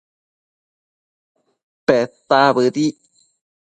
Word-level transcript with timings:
Peta 1.85 2.41
bëdic 2.55 2.97